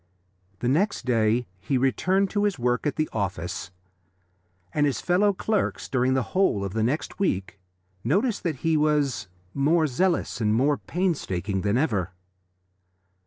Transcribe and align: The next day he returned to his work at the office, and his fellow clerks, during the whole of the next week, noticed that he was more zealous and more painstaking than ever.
The 0.61 0.67
next 0.67 1.05
day 1.05 1.45
he 1.59 1.77
returned 1.77 2.31
to 2.31 2.45
his 2.45 2.57
work 2.57 2.87
at 2.87 2.95
the 2.95 3.07
office, 3.13 3.69
and 4.73 4.87
his 4.87 4.99
fellow 4.99 5.31
clerks, 5.31 5.87
during 5.87 6.15
the 6.15 6.23
whole 6.33 6.65
of 6.65 6.73
the 6.73 6.81
next 6.81 7.19
week, 7.19 7.59
noticed 8.03 8.41
that 8.41 8.61
he 8.65 8.75
was 8.75 9.27
more 9.53 9.85
zealous 9.85 10.41
and 10.41 10.55
more 10.55 10.79
painstaking 10.79 11.61
than 11.61 11.77
ever. 11.77 12.13